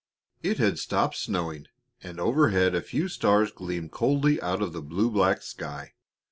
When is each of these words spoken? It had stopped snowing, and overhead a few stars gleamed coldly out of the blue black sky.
It 0.41 0.57
had 0.57 0.79
stopped 0.79 1.15
snowing, 1.15 1.67
and 2.01 2.19
overhead 2.19 2.73
a 2.73 2.81
few 2.81 3.07
stars 3.07 3.51
gleamed 3.51 3.91
coldly 3.91 4.41
out 4.41 4.59
of 4.63 4.73
the 4.73 4.81
blue 4.81 5.11
black 5.11 5.43
sky. 5.43 5.93